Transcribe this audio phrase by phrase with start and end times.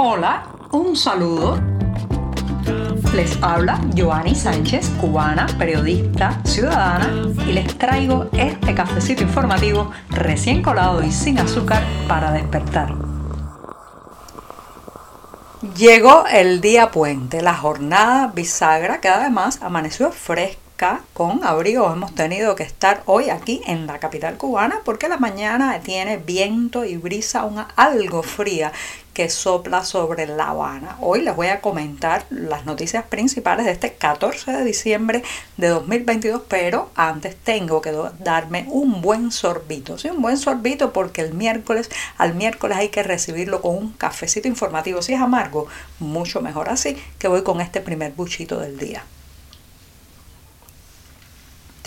[0.00, 1.58] Hola, un saludo.
[3.16, 11.02] Les habla Joanny Sánchez, cubana, periodista, ciudadana, y les traigo este cafecito informativo recién colado
[11.02, 12.94] y sin azúcar para despertar.
[15.76, 21.92] Llegó el día puente, la jornada bisagra que además amaneció fresca con abrigo.
[21.92, 26.84] Hemos tenido que estar hoy aquí en la capital cubana porque la mañana tiene viento
[26.84, 28.70] y brisa una algo fría
[29.18, 30.96] que sopla sobre La Habana.
[31.00, 35.24] Hoy les voy a comentar las noticias principales de este 14 de diciembre
[35.56, 39.98] de 2022, pero antes tengo que darme un buen sorbito.
[39.98, 44.46] Sí, un buen sorbito porque el miércoles, al miércoles hay que recibirlo con un cafecito
[44.46, 45.02] informativo.
[45.02, 45.66] Si es amargo,
[45.98, 49.02] mucho mejor así que voy con este primer buchito del día.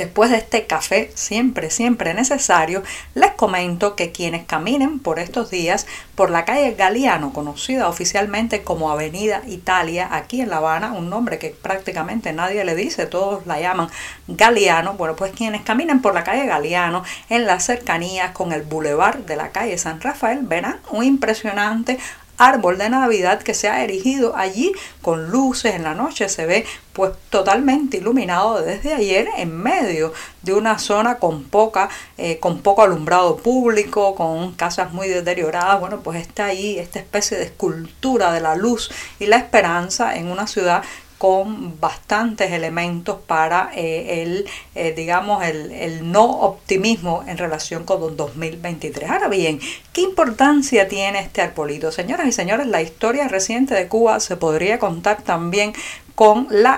[0.01, 2.81] Después de este café siempre, siempre necesario,
[3.13, 8.89] les comento que quienes caminen por estos días por la calle Galeano, conocida oficialmente como
[8.89, 13.59] Avenida Italia, aquí en La Habana, un nombre que prácticamente nadie le dice, todos la
[13.59, 13.89] llaman
[14.27, 19.27] Galeano, bueno, pues quienes caminen por la calle Galeano en las cercanías con el bulevar
[19.27, 21.99] de la calle San Rafael verán un impresionante
[22.41, 26.27] árbol de Navidad que se ha erigido allí con luces en la noche.
[26.29, 32.39] Se ve pues totalmente iluminado desde ayer en medio de una zona con poca eh,
[32.39, 37.45] con poco alumbrado público con casas muy deterioradas bueno pues está ahí esta especie de
[37.45, 40.83] escultura de la luz y la esperanza en una ciudad
[41.21, 48.17] con bastantes elementos para eh, el, eh, digamos, el, el, no optimismo en relación con
[48.17, 49.07] 2023.
[49.07, 49.59] Ahora bien,
[49.93, 51.91] ¿qué importancia tiene este arbolito?
[51.91, 55.73] Señoras y señores, la historia reciente de Cuba se podría contar también
[56.15, 56.73] con la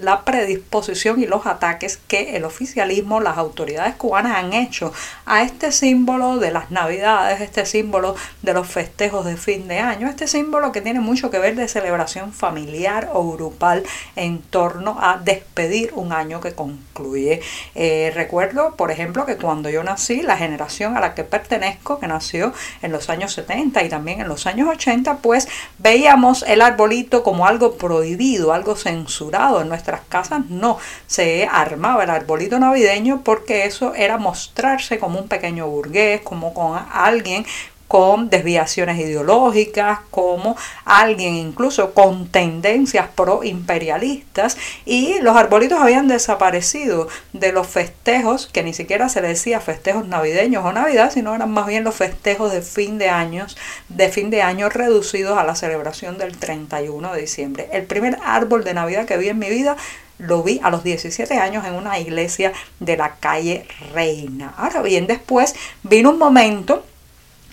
[0.00, 4.92] la predisposición y los ataques que el oficialismo, las autoridades cubanas han hecho
[5.26, 10.08] a este símbolo de las navidades, este símbolo de los festejos de fin de año,
[10.08, 13.84] este símbolo que tiene mucho que ver de celebración familiar o grupal
[14.16, 17.42] en torno a despedir un año que concluye.
[17.74, 22.06] Eh, recuerdo, por ejemplo, que cuando yo nací, la generación a la que pertenezco, que
[22.06, 27.22] nació en los años 70 y también en los años 80, pues veíamos el arbolito
[27.22, 30.78] como algo prohibido algo censurado en nuestras casas, no.
[31.06, 36.78] Se armaba el arbolito navideño porque eso era mostrarse como un pequeño burgués, como con
[36.92, 37.44] alguien
[37.88, 47.52] con desviaciones ideológicas, como alguien incluso con tendencias pro-imperialistas y los arbolitos habían desaparecido de
[47.52, 51.66] los festejos, que ni siquiera se le decía festejos navideños o Navidad, sino eran más
[51.66, 53.56] bien los festejos de fin de años,
[53.88, 57.68] de fin de año reducidos a la celebración del 31 de diciembre.
[57.72, 59.76] El primer árbol de Navidad que vi en mi vida
[60.18, 64.54] lo vi a los 17 años en una iglesia de la calle Reina.
[64.56, 66.84] Ahora bien, después vino un momento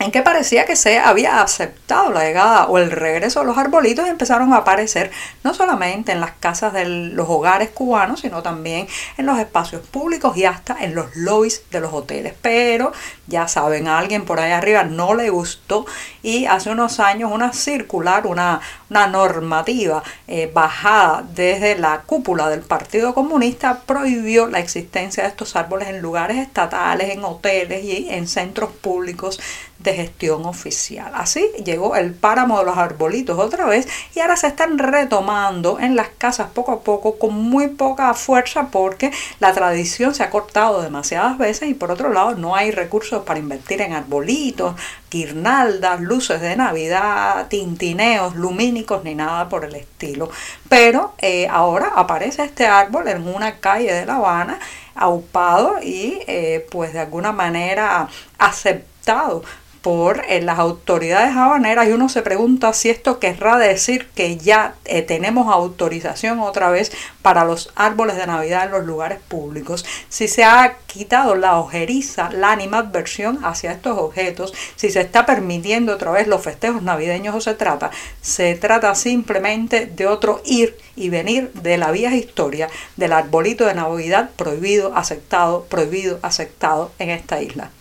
[0.01, 4.07] en que parecía que se había aceptado la llegada o el regreso de los arbolitos
[4.07, 5.11] empezaron a aparecer
[5.43, 10.35] no solamente en las casas de los hogares cubanos, sino también en los espacios públicos
[10.35, 12.33] y hasta en los lobbies de los hoteles.
[12.41, 12.91] Pero
[13.27, 15.85] ya saben, a alguien por ahí arriba no le gustó
[16.23, 22.61] y hace unos años una circular, una, una normativa eh, bajada desde la cúpula del
[22.61, 28.27] Partido Comunista prohibió la existencia de estos árboles en lugares estatales, en hoteles y en
[28.27, 29.39] centros públicos
[29.83, 31.11] de gestión oficial.
[31.15, 35.95] Así llegó el páramo de los arbolitos otra vez y ahora se están retomando en
[35.95, 40.81] las casas poco a poco con muy poca fuerza porque la tradición se ha cortado
[40.81, 44.75] demasiadas veces y por otro lado no hay recursos para invertir en arbolitos,
[45.09, 50.29] guirnaldas, luces de Navidad, tintineos lumínicos ni nada por el estilo.
[50.69, 54.59] Pero eh, ahora aparece este árbol en una calle de La Habana
[54.95, 59.43] aupado y eh, pues de alguna manera aceptado
[59.81, 64.75] por eh, las autoridades habaneras y uno se pregunta si esto querrá decir que ya
[64.85, 70.27] eh, tenemos autorización otra vez para los árboles de Navidad en los lugares públicos, si
[70.27, 76.11] se ha quitado la ojeriza, la animadversión hacia estos objetos, si se está permitiendo otra
[76.11, 77.91] vez los festejos navideños o se trata,
[78.21, 83.73] se trata simplemente de otro ir y venir de la vieja historia del arbolito de
[83.73, 87.71] Navidad prohibido, aceptado, prohibido, aceptado en esta isla.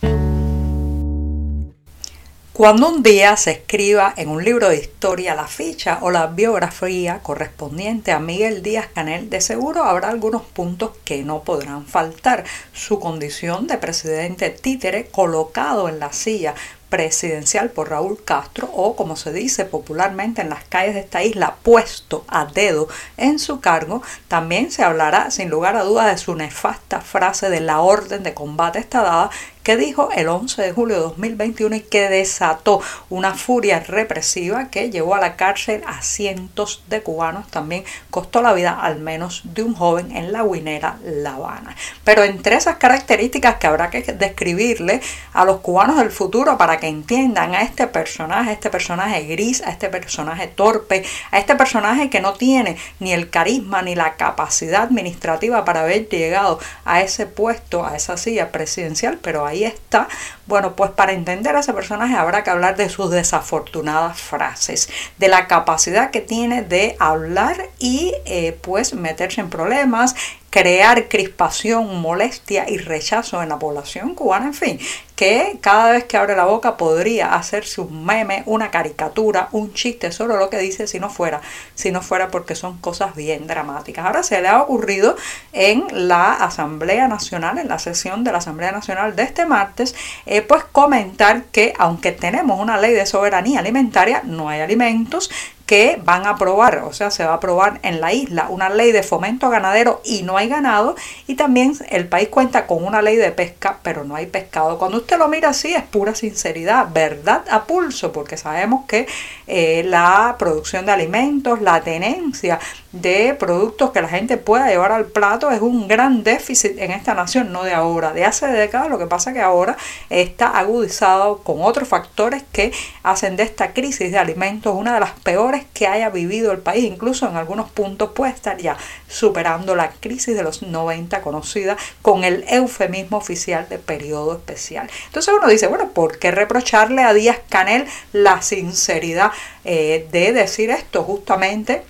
[2.53, 7.19] Cuando un día se escriba en un libro de historia la ficha o la biografía
[7.23, 12.43] correspondiente a Miguel Díaz Canel, de seguro habrá algunos puntos que no podrán faltar.
[12.73, 16.53] Su condición de presidente títere colocado en la silla
[16.91, 21.55] presidencial por Raúl Castro o como se dice popularmente en las calles de esta isla,
[21.63, 26.35] puesto a dedo en su cargo, también se hablará sin lugar a dudas de su
[26.35, 29.29] nefasta frase de la orden de combate está dada
[29.63, 34.89] que dijo el 11 de julio de 2021 y que desató una furia represiva que
[34.89, 37.47] llevó a la cárcel a cientos de cubanos.
[37.49, 41.75] También costó la vida al menos de un joven en la Guinera La Habana.
[42.03, 45.01] Pero entre esas características que habrá que describirle
[45.33, 49.61] a los cubanos del futuro para que entiendan a este personaje, a este personaje gris,
[49.61, 54.15] a este personaje torpe, a este personaje que no tiene ni el carisma ni la
[54.15, 60.07] capacidad administrativa para haber llegado a ese puesto, a esa silla presidencial, pero ahí está.
[60.51, 65.29] Bueno, pues para entender a ese personaje habrá que hablar de sus desafortunadas frases, de
[65.29, 70.13] la capacidad que tiene de hablar y eh, pues meterse en problemas,
[70.49, 74.79] crear crispación, molestia y rechazo en la población cubana, en fin,
[75.15, 80.11] que cada vez que abre la boca podría hacerse un meme, una caricatura, un chiste
[80.11, 81.41] sobre lo que dice si no fuera,
[81.73, 84.03] si no fuera porque son cosas bien dramáticas.
[84.03, 85.15] Ahora se le ha ocurrido
[85.53, 89.95] en la Asamblea Nacional, en la sesión de la Asamblea Nacional de este martes,
[90.25, 95.29] eh, pues comentar que aunque tenemos una ley de soberanía alimentaria, no hay alimentos
[95.71, 98.91] que van a aprobar, o sea, se va a aprobar en la isla una ley
[98.91, 100.97] de fomento ganadero y no hay ganado,
[101.27, 104.77] y también el país cuenta con una ley de pesca, pero no hay pescado.
[104.77, 109.07] Cuando usted lo mira así es pura sinceridad, verdad a pulso, porque sabemos que
[109.47, 112.59] eh, la producción de alimentos, la tenencia
[112.91, 117.13] de productos que la gente pueda llevar al plato es un gran déficit en esta
[117.13, 119.77] nación, no de ahora, de hace décadas, lo que pasa que ahora
[120.09, 122.73] está agudizado con otros factores que
[123.03, 126.83] hacen de esta crisis de alimentos una de las peores que haya vivido el país,
[126.83, 128.77] incluso en algunos puntos puede estar ya
[129.07, 134.89] superando la crisis de los 90 conocida con el eufemismo oficial de periodo especial.
[135.07, 139.31] Entonces uno dice, bueno, ¿por qué reprocharle a Díaz Canel la sinceridad
[139.63, 141.83] eh, de decir esto justamente?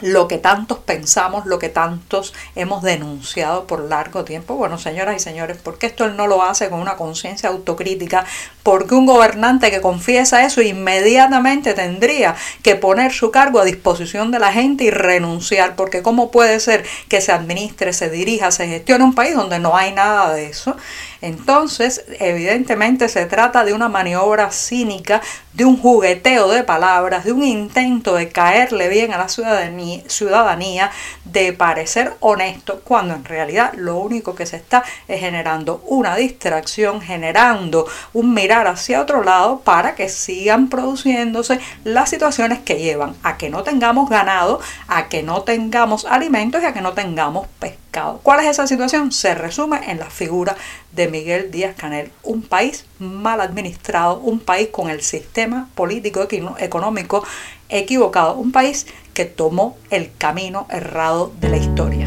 [0.00, 4.56] Lo que tantos pensamos, lo que tantos hemos denunciado por largo tiempo.
[4.56, 8.24] Bueno, señoras y señores, ¿por qué esto él no lo hace con una conciencia autocrítica?
[8.62, 14.40] Porque un gobernante que confiesa eso inmediatamente tendría que poner su cargo a disposición de
[14.40, 19.04] la gente y renunciar, porque ¿cómo puede ser que se administre, se dirija, se gestione
[19.04, 20.76] un país donde no hay nada de eso?
[21.20, 25.22] Entonces, evidentemente se trata de una maniobra cínica,
[25.54, 29.83] de un jugueteo de palabras, de un intento de caerle bien a la ciudadanía,
[31.24, 37.00] de parecer honesto, cuando en realidad lo único que se está es generando una distracción,
[37.00, 43.36] generando un mirar hacia otro lado para que sigan produciéndose las situaciones que llevan a
[43.36, 47.46] que no tengamos ganado, a que no tengamos alimentos y a que no tengamos
[48.22, 49.12] ¿Cuál es esa situación?
[49.12, 50.56] Se resume en la figura
[50.92, 56.26] de Miguel Díaz Canel, un país mal administrado, un país con el sistema político
[56.58, 57.24] económico
[57.68, 62.03] equivocado, un país que tomó el camino errado de la historia.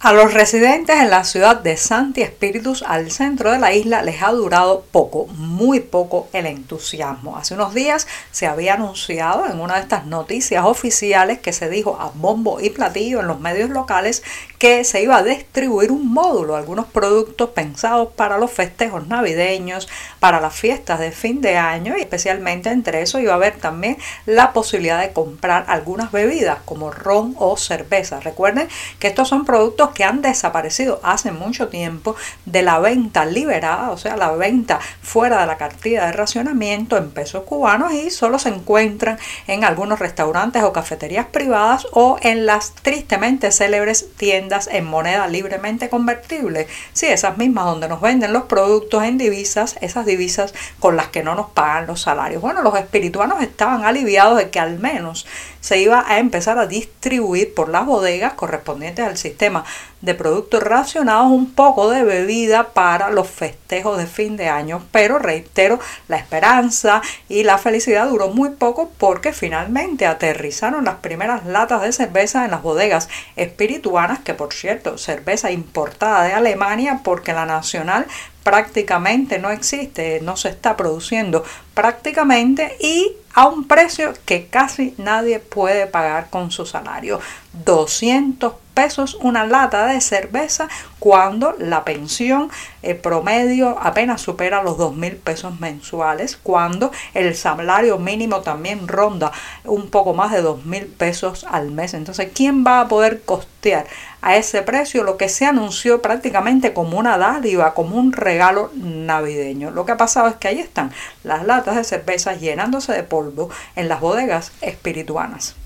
[0.00, 4.22] A los residentes en la ciudad de Santi Espíritus, al centro de la isla, les
[4.22, 7.36] ha durado poco, muy poco el entusiasmo.
[7.36, 11.98] Hace unos días se había anunciado en una de estas noticias oficiales que se dijo
[12.00, 14.22] a bombo y platillo en los medios locales
[14.58, 19.88] que se iba a distribuir un módulo, algunos productos pensados para los festejos navideños,
[20.20, 23.98] para las fiestas de fin de año y especialmente entre eso iba a haber también
[24.26, 28.20] la posibilidad de comprar algunas bebidas como ron o cerveza.
[28.20, 28.68] Recuerden
[29.00, 29.44] que estos son
[29.92, 35.40] que han desaparecido hace mucho tiempo de la venta liberada, o sea, la venta fuera
[35.40, 40.62] de la cartilla de racionamiento en pesos cubanos y solo se encuentran en algunos restaurantes
[40.62, 46.66] o cafeterías privadas o en las tristemente célebres tiendas en moneda libremente convertible.
[46.92, 51.22] Sí, esas mismas donde nos venden los productos en divisas, esas divisas con las que
[51.22, 52.42] no nos pagan los salarios.
[52.42, 55.26] Bueno, los espirituanos estaban aliviados de que al menos
[55.60, 59.64] se iba a empezar a distribuir por las bodegas correspondientes al sistema
[60.00, 64.84] de productos racionados un poco de bebida para los festejos de fin de año.
[64.92, 71.46] Pero reitero, la esperanza y la felicidad duró muy poco porque finalmente aterrizaron las primeras
[71.46, 77.32] latas de cerveza en las bodegas espirituanas, que por cierto, cerveza importada de Alemania porque
[77.32, 78.06] la nacional
[78.44, 81.44] prácticamente no existe, no se está produciendo
[81.74, 87.20] prácticamente y a un precio que casi nadie puede pagar con su salario.
[87.64, 90.68] 200 pesos una lata de cerveza
[91.00, 92.48] cuando la pensión
[92.84, 99.32] eh, promedio apenas supera los 2 mil pesos mensuales, cuando el salario mínimo también ronda
[99.64, 101.92] un poco más de 2 mil pesos al mes.
[101.92, 103.84] Entonces, ¿quién va a poder costear
[104.20, 109.72] a ese precio lo que se anunció prácticamente como una dádiva, como un regalo navideño.
[109.72, 110.92] Lo que ha pasado es que ahí están
[111.24, 115.56] las latas de cerveza llenándose de polvo en las bodegas espirituanas.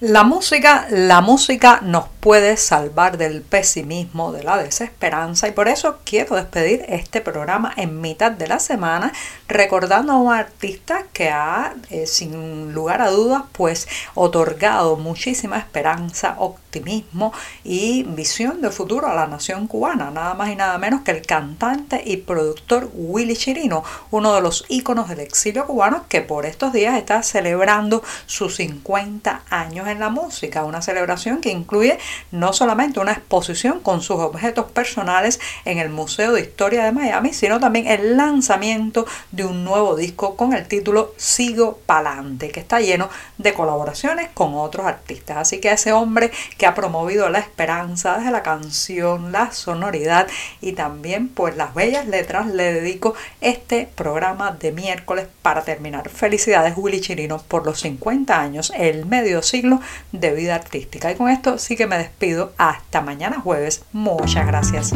[0.00, 5.98] La música, la música nos puede salvar del pesimismo, de la desesperanza y por eso
[6.04, 9.12] quiero despedir este programa en mitad de la semana
[9.46, 16.34] recordando a un artista que ha, eh, sin lugar a dudas, pues otorgado muchísima esperanza,
[16.40, 21.12] optimismo y visión de futuro a la nación cubana, nada más y nada menos que
[21.12, 26.44] el cantante y productor Willy Chirino, uno de los íconos del exilio cubano que por
[26.44, 32.52] estos días está celebrando sus 50 años en la música, una celebración que incluye no
[32.52, 37.60] solamente una exposición con sus objetos personales en el Museo de Historia de Miami, sino
[37.60, 43.08] también el lanzamiento de un nuevo disco con el título Sigo Palante, que está lleno
[43.38, 45.36] de colaboraciones con otros artistas.
[45.38, 50.28] Así que ese hombre que ha promovido la esperanza desde la canción, la sonoridad
[50.60, 56.08] y también pues las bellas letras, le dedico este programa de miércoles para terminar.
[56.08, 59.80] Felicidades Willy Chirino por los 50 años, el medio siglo
[60.12, 61.10] de vida artística.
[61.10, 62.52] Y con esto sí que me despido.
[62.58, 63.84] Hasta mañana jueves.
[63.92, 64.94] Muchas gracias.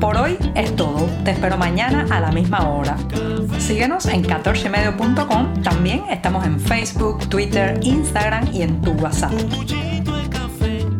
[0.00, 1.06] Por hoy es todo.
[1.24, 2.96] Te espero mañana a la misma hora.
[3.58, 5.62] Síguenos en 14medio.com.
[5.62, 9.32] También estamos en Facebook, Twitter, Instagram y en tu WhatsApp.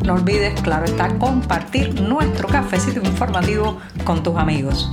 [0.04, 4.90] No olvides, claro está, compartir nuestro cafecito informativo con tus amigos.